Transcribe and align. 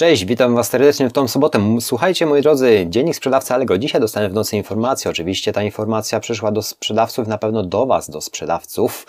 Cześć, 0.00 0.24
witam 0.24 0.54
Was 0.54 0.68
serdecznie 0.68 1.08
w 1.08 1.12
tą 1.12 1.28
sobotę. 1.28 1.76
Słuchajcie, 1.80 2.26
moi 2.26 2.42
drodzy, 2.42 2.86
dziennik 2.88 3.16
sprzedawcy 3.16 3.54
Allegro. 3.54 3.78
Dzisiaj 3.78 4.00
dostanę 4.00 4.28
w 4.28 4.32
nocy 4.32 4.56
informację. 4.56 5.10
Oczywiście 5.10 5.52
ta 5.52 5.62
informacja 5.62 6.20
przyszła 6.20 6.52
do 6.52 6.62
sprzedawców, 6.62 7.28
na 7.28 7.38
pewno 7.38 7.62
do 7.62 7.86
Was, 7.86 8.10
do 8.10 8.20
sprzedawców. 8.20 9.06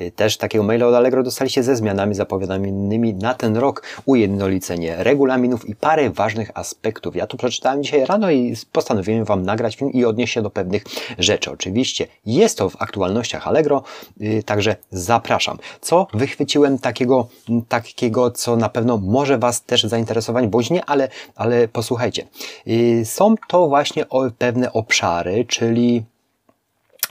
Y, 0.00 0.10
też 0.10 0.36
takiego 0.36 0.64
maila 0.64 0.86
od 0.86 0.94
Allegro 0.94 1.22
dostaliście 1.22 1.62
ze 1.62 1.76
zmianami 1.76 2.14
zapowiadanymi 2.14 3.14
na 3.14 3.34
ten 3.34 3.56
rok, 3.56 3.82
ujednolicenie 4.04 4.96
regulaminów 5.04 5.68
i 5.68 5.74
parę 5.74 6.10
ważnych 6.10 6.50
aspektów. 6.54 7.16
Ja 7.16 7.26
tu 7.26 7.36
przeczytałem 7.36 7.82
dzisiaj 7.82 8.06
rano 8.06 8.30
i 8.30 8.56
postanowiłem 8.72 9.24
Wam 9.24 9.42
nagrać 9.42 9.76
film 9.76 9.92
i 9.92 10.04
odnieść 10.04 10.34
się 10.34 10.42
do 10.42 10.50
pewnych 10.50 10.84
rzeczy. 11.18 11.50
Oczywiście 11.50 12.06
jest 12.26 12.58
to 12.58 12.70
w 12.70 12.82
aktualnościach 12.82 13.48
Allegro, 13.48 13.82
y, 14.20 14.42
także 14.42 14.76
zapraszam. 14.90 15.58
Co 15.80 16.06
wychwyciłem 16.14 16.78
takiego, 16.78 17.28
takiego 17.68 18.30
co 18.30 18.56
na 18.56 18.68
pewno 18.68 18.96
może 18.96 19.38
Was 19.38 19.62
też 19.62 19.82
zainteresować 19.82 20.29
bądź 20.32 20.70
nie, 20.70 20.84
ale, 20.84 21.08
ale 21.34 21.68
posłuchajcie. 21.68 22.26
Y, 22.66 23.02
są 23.04 23.34
to 23.48 23.68
właśnie 23.68 24.06
pewne 24.38 24.72
obszary, 24.72 25.44
czyli 25.44 26.04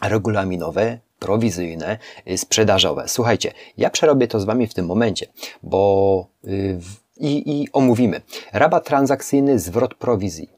regulaminowe, 0.02 1.00
prowizyjne, 1.20 1.98
y, 2.28 2.38
sprzedażowe. 2.38 3.04
Słuchajcie, 3.08 3.54
ja 3.78 3.90
przerobię 3.90 4.28
to 4.28 4.40
z 4.40 4.46
Wami 4.46 4.68
w 4.68 4.74
tym 4.74 4.86
momencie, 4.86 5.28
bo 5.64 6.26
y, 6.46 6.80
i, 7.20 7.62
i 7.62 7.68
omówimy. 7.74 8.22
Rabat 8.54 8.86
transakcyjny, 8.86 9.60
zwrot 9.60 9.96
prowizji. 9.96 10.50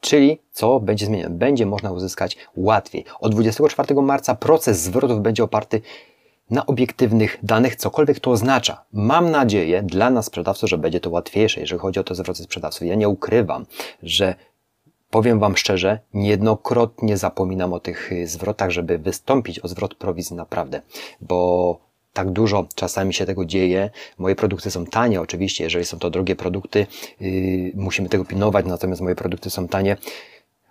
Czyli 0.00 0.38
co 0.52 0.80
będzie 0.80 1.06
zmienione? 1.06 1.34
Będzie 1.34 1.66
można 1.66 1.92
uzyskać 1.92 2.36
łatwiej. 2.56 3.04
Od 3.20 3.32
24 3.32 3.94
marca 3.94 4.34
proces 4.34 4.80
zwrotów 4.80 5.20
będzie 5.20 5.44
oparty 5.44 5.80
na 6.54 6.66
obiektywnych 6.66 7.38
danych, 7.42 7.76
cokolwiek 7.76 8.20
to 8.20 8.30
oznacza. 8.30 8.84
Mam 8.92 9.30
nadzieję 9.30 9.82
dla 9.82 10.10
nas 10.10 10.26
sprzedawców, 10.26 10.70
że 10.70 10.78
będzie 10.78 11.00
to 11.00 11.10
łatwiejsze, 11.10 11.60
jeżeli 11.60 11.80
chodzi 11.80 12.00
o 12.00 12.04
te 12.04 12.14
zwroty 12.14 12.42
sprzedawców. 12.42 12.86
Ja 12.86 12.94
nie 12.94 13.08
ukrywam, 13.08 13.66
że 14.02 14.34
powiem 15.10 15.38
Wam 15.38 15.56
szczerze, 15.56 15.98
niejednokrotnie 16.14 17.16
zapominam 17.16 17.72
o 17.72 17.80
tych 17.80 18.12
y, 18.12 18.26
zwrotach, 18.26 18.70
żeby 18.70 18.98
wystąpić 18.98 19.60
o 19.60 19.68
zwrot 19.68 19.94
prowizji 19.94 20.36
naprawdę, 20.36 20.82
bo 21.20 21.78
tak 22.12 22.30
dużo 22.30 22.66
czasami 22.74 23.14
się 23.14 23.26
tego 23.26 23.44
dzieje. 23.44 23.90
Moje 24.18 24.36
produkty 24.36 24.70
są 24.70 24.86
tanie, 24.86 25.20
oczywiście, 25.20 25.64
jeżeli 25.64 25.84
są 25.84 25.98
to 25.98 26.10
drogie 26.10 26.36
produkty, 26.36 26.86
yy, 27.20 27.72
musimy 27.74 28.08
tego 28.08 28.24
pilnować, 28.24 28.66
natomiast 28.66 29.00
moje 29.02 29.14
produkty 29.14 29.50
są 29.50 29.68
tanie. 29.68 29.96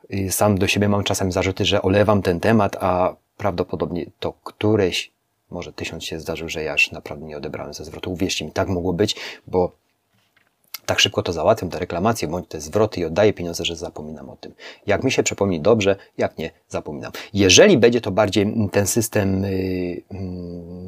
Yy, 0.09 0.31
sam 0.31 0.57
do 0.57 0.67
siebie 0.67 0.89
mam 0.89 1.03
czasem 1.03 1.31
zarzuty, 1.31 1.65
że 1.65 1.81
olewam 1.81 2.21
ten 2.21 2.39
temat, 2.39 2.75
a 2.79 3.15
prawdopodobnie 3.37 4.05
to 4.19 4.33
któreś 4.43 5.12
może 5.53 5.73
tysiąc 5.73 6.03
się 6.03 6.19
zdarzył, 6.19 6.49
że 6.49 6.63
ja 6.63 6.71
już 6.71 6.91
naprawdę 6.91 7.25
nie 7.25 7.37
odebrałem 7.37 7.73
ze 7.73 7.85
zwrotu. 7.85 8.11
Uwierzcie 8.11 8.45
mi, 8.45 8.51
tak 8.51 8.67
mogło 8.67 8.93
być, 8.93 9.15
bo 9.47 9.71
tak 10.85 10.99
szybko 10.99 11.23
to 11.23 11.33
załatwiam, 11.33 11.69
te 11.69 11.79
reklamacje, 11.79 12.27
bądź 12.27 12.47
te 12.47 12.61
zwroty 12.61 12.99
i 12.99 13.05
oddaję 13.05 13.33
pieniądze, 13.33 13.65
że 13.65 13.75
zapominam 13.75 14.29
o 14.29 14.35
tym. 14.35 14.53
Jak 14.87 15.03
mi 15.03 15.11
się 15.11 15.23
przypomni 15.23 15.61
dobrze, 15.61 15.95
jak 16.17 16.37
nie, 16.37 16.51
zapominam. 16.69 17.11
Jeżeli 17.33 17.77
będzie 17.77 18.01
to 18.01 18.11
bardziej 18.11 18.69
ten 18.71 18.87
system, 18.87 19.43
yy, 19.43 19.49
yy, 19.49 20.01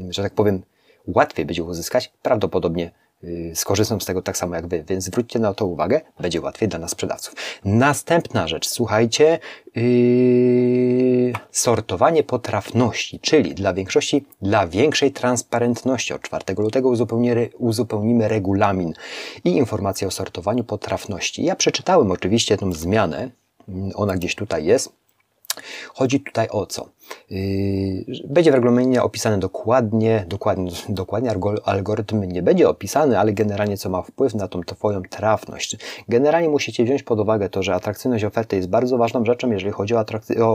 że 0.10 0.24
tak 0.24 0.34
powiem, 0.34 0.62
łatwiej 1.08 1.46
będzie 1.46 1.64
uzyskać, 1.64 2.12
prawdopodobnie 2.22 2.92
skorzystam 3.56 4.02
z 4.02 4.06
tego 4.06 4.22
tak 4.22 4.38
samo 4.38 4.56
jak 4.56 4.68
Wy, 4.68 4.84
więc 4.88 5.04
zwróćcie 5.04 5.40
na 5.40 5.54
to 5.54 5.66
uwagę, 5.66 6.02
będzie 6.20 6.42
łatwiej 6.42 6.70
dla 6.70 6.80
nas 6.80 6.92
sprzedawców. 6.92 7.36
Następna 7.66 8.48
rzecz, 8.48 8.68
słuchajcie, 8.68 9.40
yy, 9.76 11.34
sortowanie 11.52 12.24
potrafności, 12.24 13.20
czyli 13.20 13.56
dla 13.56 13.74
większości, 13.74 14.26
dla 14.42 14.68
większej 14.68 15.12
transparentności. 15.12 16.14
Od 16.14 16.22
4 16.22 16.44
lutego 16.58 16.90
uzupełnimy, 17.60 18.28
regulamin 18.28 18.94
i 19.44 19.50
informacje 19.50 20.08
o 20.08 20.12
sortowaniu 20.12 20.64
potrafności. 20.64 21.44
Ja 21.44 21.56
przeczytałem 21.56 22.12
oczywiście 22.12 22.58
tę 22.58 22.74
zmianę, 22.74 23.30
ona 23.96 24.16
gdzieś 24.16 24.36
tutaj 24.36 24.66
jest, 24.66 24.94
Chodzi 25.94 26.20
tutaj 26.20 26.48
o 26.50 26.66
co? 26.66 26.90
Yy, 27.30 28.06
będzie 28.30 28.52
w 28.52 28.54
regulaminie 28.54 29.04
opisane 29.04 29.40
dokładnie, 29.40 30.26
dokładnie, 30.28 30.72
dokładnie 30.90 31.32
algorytm 31.66 32.24
nie 32.24 32.44
będzie 32.44 32.70
opisany, 32.70 33.20
ale 33.20 33.34
generalnie 33.34 33.78
co 33.78 33.90
ma 33.90 34.02
wpływ 34.02 34.36
na 34.36 34.48
tą 34.48 34.64
Twoją 34.64 35.02
trafność. 35.02 35.78
Generalnie 36.10 36.50
musicie 36.50 36.84
wziąć 36.84 37.04
pod 37.04 37.20
uwagę 37.20 37.50
to, 37.50 37.64
że 37.64 37.76
atrakcyjność 37.76 38.24
oferty 38.24 38.56
jest 38.56 38.70
bardzo 38.70 38.98
ważną 38.98 39.26
rzeczą, 39.26 39.52
jeżeli 39.52 39.72
chodzi 39.72 39.96
o, 39.96 40.06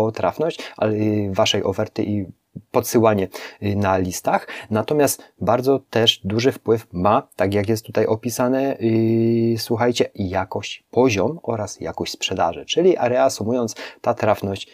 o 0.04 0.12
trafność 0.12 0.60
ale 0.76 0.94
Waszej 1.32 1.64
oferty 1.64 2.04
i 2.04 2.26
podsyłanie 2.70 3.28
y, 3.62 3.76
na 3.76 3.98
listach. 3.98 4.46
Natomiast 4.70 5.22
bardzo 5.40 5.80
też 5.90 6.20
duży 6.24 6.52
wpływ 6.52 6.86
ma, 6.92 7.28
tak 7.36 7.54
jak 7.54 7.68
jest 7.68 7.86
tutaj 7.86 8.06
opisane, 8.06 8.76
yy, 8.80 9.58
słuchajcie, 9.58 10.10
jakość, 10.14 10.84
poziom 10.90 11.38
oraz 11.42 11.80
jakość 11.80 12.12
sprzedaży. 12.12 12.64
Czyli 12.64 12.96
reasumując, 13.00 13.74
ta 14.00 14.14
trafność 14.14 14.68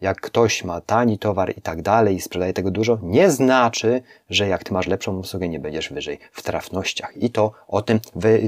jak 0.00 0.20
ktoś 0.20 0.64
ma 0.64 0.80
tani 0.80 1.18
towar 1.18 1.54
i 1.58 1.60
tak 1.60 1.82
dalej 1.82 2.16
i 2.16 2.20
sprzedaje 2.20 2.52
tego 2.52 2.70
dużo, 2.70 2.98
nie 3.02 3.30
znaczy, 3.30 4.02
że 4.30 4.48
jak 4.48 4.64
ty 4.64 4.72
masz 4.72 4.86
lepszą 4.86 5.18
usługę, 5.18 5.48
nie 5.48 5.60
będziesz 5.60 5.92
wyżej 5.92 6.18
w 6.32 6.42
trafnościach. 6.42 7.16
I 7.16 7.30
to 7.30 7.52
o 7.68 7.82
tym 7.82 8.00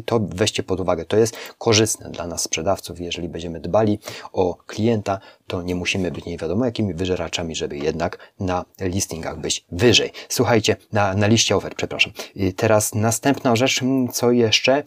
to 0.05 0.21
weźcie 0.21 0.63
pod 0.63 0.81
uwagę. 0.81 1.05
To 1.05 1.17
jest 1.17 1.37
korzystne 1.59 2.11
dla 2.11 2.27
nas 2.27 2.43
sprzedawców. 2.43 3.01
Jeżeli 3.01 3.29
będziemy 3.29 3.61
dbali 3.61 3.99
o 4.33 4.55
klienta, 4.55 5.21
to 5.47 5.63
nie 5.63 5.75
musimy 5.75 6.11
być 6.11 6.25
nie 6.25 6.39
wiadomo 6.39 6.65
jakimi 6.65 6.95
wyżeraczami, 6.95 7.55
żeby 7.55 7.79
jednak 7.79 8.19
na 8.41 8.65
listingach 8.81 9.41
być 9.41 9.65
wyżej. 9.73 10.13
Słuchajcie, 10.29 10.77
na, 10.93 11.15
na 11.15 11.27
liście 11.27 11.57
ofert, 11.57 11.75
przepraszam. 11.75 12.13
I 12.35 12.53
teraz 12.53 12.95
następna 12.95 13.57
rzecz, 13.57 13.81
co 14.13 14.31
jeszcze? 14.31 14.83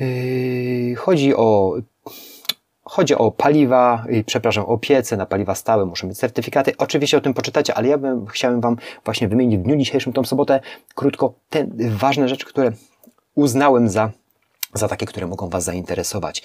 Yy, 0.00 0.94
chodzi 0.96 1.34
o 1.36 1.74
Chodzi 2.90 3.14
o 3.14 3.30
paliwa, 3.30 4.04
przepraszam, 4.26 4.64
o 4.64 4.78
piece 4.78 5.16
na 5.16 5.26
paliwa 5.26 5.54
stałe, 5.54 5.84
muszą 5.84 6.06
mieć 6.06 6.18
certyfikaty. 6.18 6.72
Oczywiście 6.78 7.16
o 7.16 7.20
tym 7.20 7.34
poczytacie, 7.34 7.74
ale 7.74 7.88
ja 7.88 7.98
bym 7.98 8.26
chciałem 8.26 8.60
Wam 8.60 8.76
właśnie 9.04 9.28
wymienić 9.28 9.58
w 9.60 9.62
dniu 9.62 9.76
dzisiejszym, 9.76 10.12
tą 10.12 10.24
sobotę, 10.24 10.60
krótko 10.94 11.34
te 11.50 11.66
ważne 11.90 12.28
rzeczy, 12.28 12.46
które 12.46 12.72
uznałem 13.34 13.88
za, 13.88 14.10
za 14.74 14.88
takie, 14.88 15.06
które 15.06 15.26
mogą 15.26 15.48
Was 15.48 15.64
zainteresować. 15.64 16.42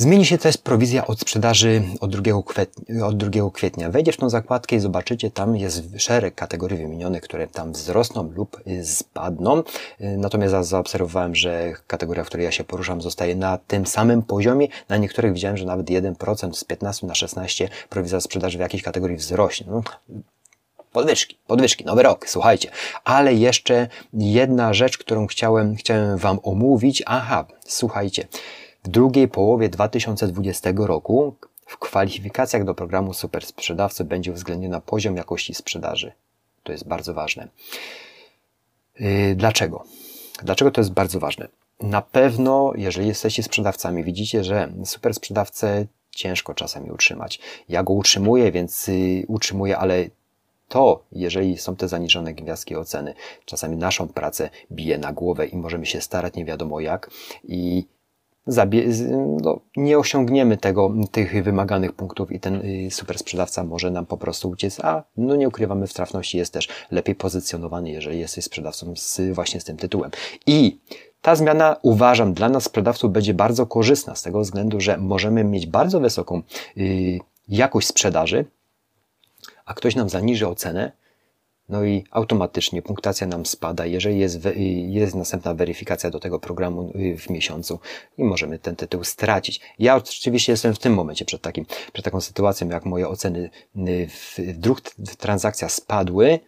Zmieni 0.00 0.26
się 0.26 0.38
też 0.38 0.56
prowizja 0.56 1.06
od 1.06 1.20
sprzedaży 1.20 1.82
od 2.00 2.16
2, 2.16 2.42
kwietnia, 2.42 3.06
od 3.06 3.16
2 3.16 3.50
kwietnia. 3.50 3.90
Wejdziesz 3.90 4.16
w 4.16 4.18
tą 4.18 4.30
zakładkę 4.30 4.76
i 4.76 4.80
zobaczycie, 4.80 5.30
tam 5.30 5.56
jest 5.56 5.82
szereg 5.96 6.34
kategorii 6.34 6.78
wymienionych, 6.78 7.22
które 7.22 7.46
tam 7.46 7.72
wzrosną 7.72 8.30
lub 8.36 8.62
spadną. 8.84 9.62
Natomiast 10.00 10.54
ja 10.54 10.62
zaobserwowałem, 10.62 11.34
że 11.34 11.72
kategoria, 11.86 12.24
w 12.24 12.26
której 12.26 12.44
ja 12.44 12.52
się 12.52 12.64
poruszam, 12.64 13.02
zostaje 13.02 13.36
na 13.36 13.58
tym 13.58 13.86
samym 13.86 14.22
poziomie. 14.22 14.68
Na 14.88 14.96
niektórych 14.96 15.32
widziałem, 15.32 15.56
że 15.56 15.64
nawet 15.64 15.86
1% 15.86 16.52
z 16.52 16.64
15 16.64 17.06
na 17.06 17.14
16 17.14 17.68
prowizja 17.88 18.20
sprzedaży 18.20 18.58
w 18.58 18.60
jakiejś 18.60 18.82
kategorii 18.82 19.16
wzrośnie. 19.16 19.66
No, 19.70 19.82
podwyżki, 20.92 21.38
podwyżki, 21.46 21.84
nowy 21.84 22.02
rok, 22.02 22.28
słuchajcie. 22.28 22.70
Ale 23.04 23.34
jeszcze 23.34 23.88
jedna 24.12 24.74
rzecz, 24.74 24.98
którą 24.98 25.26
chciałem, 25.26 25.76
chciałem 25.76 26.18
Wam 26.18 26.38
omówić. 26.42 27.02
Aha, 27.06 27.46
słuchajcie. 27.66 28.28
W 28.88 28.90
drugiej 28.90 29.28
połowie 29.28 29.68
2020 29.68 30.70
roku 30.76 31.34
w 31.66 31.78
kwalifikacjach 31.78 32.64
do 32.64 32.74
programu 32.74 33.14
Super 33.14 33.46
Sprzedawcy 33.46 34.04
będzie 34.04 34.32
uwzględniona 34.32 34.80
poziom 34.80 35.16
jakości 35.16 35.54
sprzedaży. 35.54 36.12
To 36.62 36.72
jest 36.72 36.88
bardzo 36.88 37.14
ważne. 37.14 37.48
Yy, 39.00 39.34
dlaczego? 39.36 39.84
Dlaczego 40.42 40.70
to 40.70 40.80
jest 40.80 40.92
bardzo 40.92 41.20
ważne? 41.20 41.48
Na 41.80 42.02
pewno, 42.02 42.72
jeżeli 42.76 43.08
jesteście 43.08 43.42
sprzedawcami, 43.42 44.04
widzicie, 44.04 44.44
że 44.44 44.72
super 44.84 45.14
sprzedawcę 45.14 45.86
ciężko 46.10 46.54
czasami 46.54 46.90
utrzymać. 46.90 47.40
Ja 47.68 47.82
go 47.82 47.92
utrzymuję, 47.92 48.52
więc 48.52 48.86
yy, 48.86 49.24
utrzymuję, 49.26 49.78
ale 49.78 50.04
to, 50.68 51.04
jeżeli 51.12 51.58
są 51.58 51.76
te 51.76 51.88
zaniżone 51.88 52.34
gwiazdki 52.34 52.76
oceny, 52.76 53.14
czasami 53.44 53.76
naszą 53.76 54.08
pracę 54.08 54.50
bije 54.72 54.98
na 54.98 55.12
głowę 55.12 55.46
i 55.46 55.56
możemy 55.56 55.86
się 55.86 56.00
starać 56.00 56.34
nie 56.34 56.44
wiadomo 56.44 56.80
jak 56.80 57.10
i 57.44 57.86
no, 59.42 59.60
nie 59.76 59.98
osiągniemy 59.98 60.56
tego, 60.56 60.92
tych 61.10 61.44
wymaganych 61.44 61.92
punktów 61.92 62.32
i 62.32 62.40
ten 62.40 62.54
y, 62.54 62.90
super 62.90 63.18
sprzedawca 63.18 63.64
może 63.64 63.90
nam 63.90 64.06
po 64.06 64.16
prostu 64.16 64.48
uciec, 64.48 64.80
a 64.80 65.02
no 65.16 65.36
nie 65.36 65.48
ukrywamy 65.48 65.86
w 65.86 65.94
trafności 65.94 66.38
jest 66.38 66.52
też 66.52 66.68
lepiej 66.90 67.14
pozycjonowany, 67.14 67.90
jeżeli 67.90 68.18
jesteś 68.18 68.44
sprzedawcą 68.44 68.92
z, 68.96 69.20
właśnie 69.32 69.60
z 69.60 69.64
tym 69.64 69.76
tytułem. 69.76 70.10
I 70.46 70.78
ta 71.22 71.36
zmiana 71.36 71.76
uważam 71.82 72.34
dla 72.34 72.48
nas 72.48 72.64
sprzedawców 72.64 73.12
będzie 73.12 73.34
bardzo 73.34 73.66
korzystna 73.66 74.14
z 74.14 74.22
tego 74.22 74.40
względu, 74.40 74.80
że 74.80 74.98
możemy 74.98 75.44
mieć 75.44 75.66
bardzo 75.66 76.00
wysoką 76.00 76.42
y, 76.76 77.18
jakość 77.48 77.86
sprzedaży, 77.88 78.44
a 79.66 79.74
ktoś 79.74 79.96
nam 79.96 80.08
zaniży 80.08 80.48
ocenę, 80.48 80.92
no 81.68 81.84
i 81.84 82.04
automatycznie 82.10 82.82
punktacja 82.82 83.26
nam 83.26 83.46
spada, 83.46 83.86
jeżeli 83.86 84.18
jest, 84.18 84.48
jest 84.88 85.14
następna 85.14 85.54
weryfikacja 85.54 86.10
do 86.10 86.20
tego 86.20 86.38
programu 86.38 86.92
y, 86.94 87.16
w 87.16 87.30
miesiącu 87.30 87.78
i 88.18 88.24
możemy 88.24 88.58
ten 88.58 88.76
tytuł 88.76 89.04
stracić. 89.04 89.60
Ja 89.78 89.96
oczywiście 89.96 90.52
jestem 90.52 90.74
w 90.74 90.78
tym 90.78 90.94
momencie 90.94 91.24
przed, 91.24 91.42
takim, 91.42 91.66
przed 91.92 92.04
taką 92.04 92.20
sytuacją, 92.20 92.68
jak 92.68 92.84
moje 92.84 93.08
oceny 93.08 93.50
y, 93.76 94.08
w, 94.08 94.38
w 94.38 94.58
dwóch 94.58 94.80
transakcjach 95.18 95.72
spadły, 95.72 96.40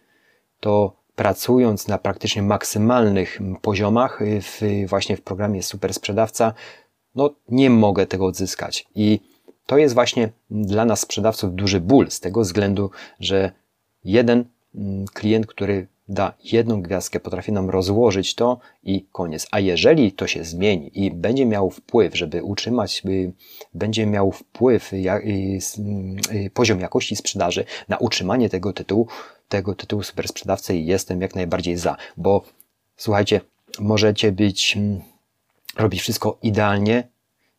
to 0.59 1.01
pracując 1.15 1.87
na 1.87 1.97
praktycznie 1.97 2.41
maksymalnych 2.41 3.39
poziomach 3.61 4.21
y, 4.21 4.41
w, 4.41 4.61
właśnie 4.87 5.17
w 5.17 5.21
programie 5.21 5.63
Super 5.63 5.93
Sprzedawca, 5.93 6.53
no 7.15 7.29
nie 7.49 7.69
mogę 7.69 8.07
tego 8.07 8.25
odzyskać. 8.25 8.85
I 8.95 9.19
to 9.65 9.77
jest 9.77 9.93
właśnie 9.93 10.29
dla 10.49 10.85
nas 10.85 10.99
sprzedawców 10.99 11.55
duży 11.55 11.79
ból 11.79 12.11
z 12.11 12.19
tego 12.19 12.41
względu, 12.41 12.91
że 13.19 13.51
jeden 14.03 14.45
klient, 15.13 15.47
który 15.47 15.87
da 16.09 16.33
jedną 16.43 16.81
gwiazdkę, 16.81 17.19
potrafi 17.19 17.51
nam 17.51 17.69
rozłożyć 17.69 18.35
to 18.35 18.59
i 18.83 19.05
koniec. 19.11 19.47
A 19.51 19.59
jeżeli 19.59 20.11
to 20.11 20.27
się 20.27 20.43
zmieni 20.43 20.91
i 21.05 21.11
będzie 21.11 21.45
miał 21.45 21.69
wpływ, 21.69 22.17
żeby 22.17 22.43
utrzymać, 22.43 23.03
będzie 23.73 24.05
miał 24.05 24.31
wpływ 24.31 24.91
poziom 26.53 26.79
jakości 26.79 27.15
sprzedaży 27.15 27.65
na 27.89 27.97
utrzymanie 27.97 28.49
tego 28.49 28.73
tytułu, 28.73 29.07
tego 29.49 29.75
tytułu 29.75 30.03
super 30.03 30.27
sprzedawcy 30.27 30.77
jestem 30.77 31.21
jak 31.21 31.35
najbardziej 31.35 31.77
za, 31.77 31.97
bo 32.17 32.43
słuchajcie, 32.97 33.41
możecie 33.79 34.31
być, 34.31 34.77
mm, 34.77 35.01
robić 35.77 36.01
wszystko 36.01 36.37
idealnie, 36.43 37.07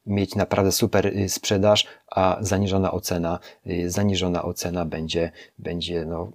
mieć 0.07 0.35
naprawdę 0.35 0.73
super 0.73 1.07
y, 1.07 1.29
sprzedaż, 1.29 1.87
a 2.07 2.39
zaniżona 2.41 2.93
ocena, 2.93 3.39
y, 3.67 3.91
zaniżona 3.91 4.43
ocena 4.43 4.85
będzie, 4.85 5.33
będzie 5.59 6.05
no, 6.05 6.33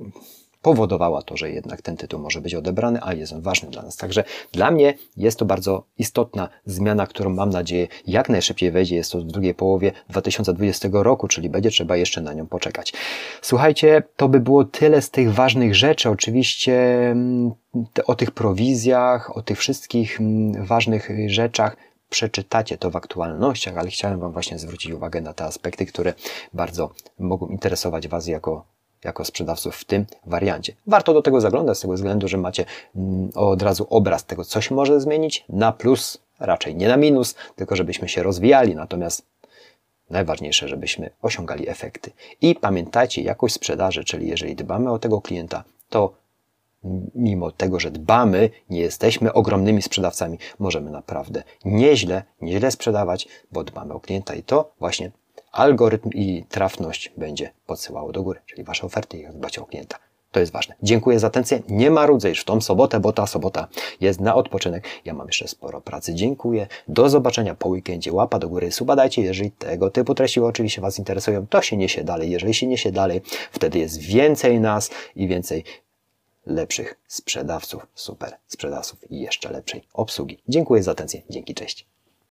powodowała 0.61 1.21
to, 1.21 1.37
że 1.37 1.51
jednak 1.51 1.81
ten 1.81 1.97
tytuł 1.97 2.19
może 2.19 2.41
być 2.41 2.55
odebrany, 2.55 2.99
a 3.03 3.13
jest 3.13 3.33
on 3.33 3.41
ważny 3.41 3.69
dla 3.69 3.81
nas. 3.81 3.97
Także 3.97 4.23
dla 4.51 4.71
mnie 4.71 4.93
jest 5.17 5.39
to 5.39 5.45
bardzo 5.45 5.83
istotna 5.97 6.49
zmiana, 6.65 7.07
którą 7.07 7.29
mam 7.29 7.49
nadzieję 7.49 7.87
jak 8.07 8.29
najszybciej 8.29 8.71
wejdzie. 8.71 8.95
Jest 8.95 9.11
to 9.11 9.19
w 9.19 9.23
drugiej 9.23 9.53
połowie 9.53 9.91
2020 10.09 10.89
roku, 10.91 11.27
czyli 11.27 11.49
będzie 11.49 11.69
trzeba 11.69 11.97
jeszcze 11.97 12.21
na 12.21 12.33
nią 12.33 12.47
poczekać. 12.47 12.93
Słuchajcie, 13.41 14.03
to 14.15 14.29
by 14.29 14.39
było 14.39 14.65
tyle 14.65 15.01
z 15.01 15.09
tych 15.09 15.33
ważnych 15.33 15.75
rzeczy. 15.75 16.09
Oczywiście 16.09 16.75
mm, 17.11 17.51
o 18.05 18.15
tych 18.15 18.31
prowizjach, 18.31 19.37
o 19.37 19.41
tych 19.41 19.59
wszystkich 19.59 20.21
mm, 20.21 20.65
ważnych 20.65 21.09
rzeczach 21.27 21.77
przeczytacie 22.09 22.77
to 22.77 22.91
w 22.91 22.95
aktualnościach, 22.95 23.77
ale 23.77 23.89
chciałem 23.89 24.19
Wam 24.19 24.31
właśnie 24.31 24.59
zwrócić 24.59 24.91
uwagę 24.91 25.21
na 25.21 25.33
te 25.33 25.43
aspekty, 25.43 25.85
które 25.85 26.13
bardzo 26.53 26.93
mogą 27.19 27.47
interesować 27.47 28.07
Was 28.07 28.27
jako 28.27 28.65
jako 29.03 29.25
sprzedawców 29.25 29.75
w 29.75 29.85
tym 29.85 30.05
wariancie. 30.25 30.73
Warto 30.87 31.13
do 31.13 31.21
tego 31.21 31.41
zaglądać 31.41 31.77
z 31.77 31.81
tego 31.81 31.93
względu, 31.93 32.27
że 32.27 32.37
macie 32.37 32.65
mm, 32.95 33.29
od 33.35 33.61
razu 33.61 33.87
obraz 33.89 34.25
tego, 34.25 34.45
co 34.45 34.61
się 34.61 34.75
może 34.75 35.01
zmienić 35.01 35.45
na 35.49 35.71
plus, 35.71 36.17
raczej 36.39 36.75
nie 36.75 36.87
na 36.87 36.97
minus, 36.97 37.35
tylko 37.55 37.75
żebyśmy 37.75 38.09
się 38.09 38.23
rozwijali, 38.23 38.75
natomiast 38.75 39.25
najważniejsze, 40.09 40.67
żebyśmy 40.67 41.09
osiągali 41.21 41.69
efekty. 41.69 42.11
I 42.41 42.55
pamiętajcie, 42.55 43.21
jakość 43.21 43.55
sprzedaży, 43.55 44.03
czyli 44.03 44.27
jeżeli 44.27 44.55
dbamy 44.55 44.91
o 44.91 44.99
tego 44.99 45.21
klienta, 45.21 45.63
to 45.89 46.13
mimo 47.15 47.51
tego, 47.51 47.79
że 47.79 47.91
dbamy, 47.91 48.49
nie 48.69 48.79
jesteśmy 48.79 49.33
ogromnymi 49.33 49.81
sprzedawcami, 49.81 50.37
możemy 50.59 50.91
naprawdę 50.91 51.43
nieźle, 51.65 52.23
nieźle 52.41 52.71
sprzedawać, 52.71 53.27
bo 53.51 53.63
dbamy 53.63 53.93
o 53.93 53.99
klienta 53.99 54.35
i 54.35 54.43
to 54.43 54.71
właśnie 54.79 55.11
algorytm 55.57 56.09
i 56.13 56.45
trafność 56.49 57.11
będzie 57.17 57.49
podsyłało 57.65 58.11
do 58.11 58.23
góry, 58.23 58.39
czyli 58.45 58.63
Wasze 58.63 58.85
oferty 58.85 59.17
i 59.17 59.21
jak 59.21 59.33
o 59.61 59.65
klienta. 59.65 59.97
To 60.31 60.39
jest 60.39 60.51
ważne. 60.51 60.75
Dziękuję 60.83 61.19
za 61.19 61.27
atencję. 61.27 61.61
Nie 61.69 61.91
marudzę 61.91 62.29
już 62.29 62.41
w 62.41 62.43
tą 62.43 62.61
sobotę, 62.61 62.99
bo 62.99 63.13
ta 63.13 63.27
sobota 63.27 63.67
jest 64.01 64.19
na 64.19 64.35
odpoczynek. 64.35 64.83
Ja 65.05 65.13
mam 65.13 65.27
jeszcze 65.27 65.47
sporo 65.47 65.81
pracy. 65.81 66.13
Dziękuję. 66.13 66.67
Do 66.87 67.09
zobaczenia 67.09 67.55
po 67.55 67.69
weekendzie. 67.69 68.13
Łapa 68.13 68.39
do 68.39 68.49
góry. 68.49 68.71
Subadajcie, 68.71 69.21
jeżeli 69.21 69.51
tego 69.51 69.89
typu 69.89 70.15
treści 70.15 70.39
oczywiście 70.39 70.81
Was 70.81 70.99
interesują. 70.99 71.47
To 71.47 71.61
się 71.61 71.77
niesie 71.77 72.03
dalej. 72.03 72.31
Jeżeli 72.31 72.53
się 72.53 72.67
niesie 72.67 72.91
dalej, 72.91 73.21
wtedy 73.51 73.79
jest 73.79 73.99
więcej 73.99 74.59
nas 74.59 74.89
i 75.15 75.27
więcej 75.27 75.63
lepszych 76.45 76.99
sprzedawców. 77.07 77.87
Super 77.95 78.37
sprzedawców 78.47 79.11
i 79.11 79.19
jeszcze 79.19 79.51
lepszej 79.51 79.83
obsługi. 79.93 80.37
Dziękuję 80.47 80.83
za 80.83 80.91
atencję. 80.91 81.21
Dzięki, 81.29 81.53
cześć. 81.53 81.96